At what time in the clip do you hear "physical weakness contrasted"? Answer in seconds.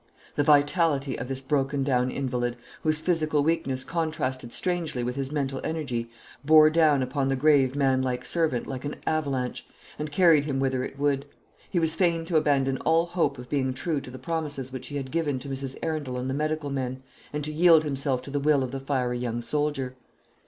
3.01-4.51